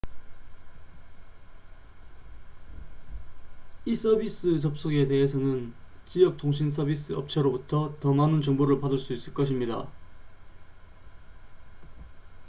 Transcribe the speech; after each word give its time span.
이 3.85 3.95
서비스 3.95 4.59
접속에 4.59 5.07
대해서는 5.07 5.75
지역 6.09 6.37
통신서비스 6.37 7.13
업체로부터 7.13 7.95
더 7.99 8.11
많은 8.11 8.41
정보를 8.41 8.81
받을 8.81 8.97
수 8.97 9.13
있을 9.13 9.31
것입니다 9.35 9.87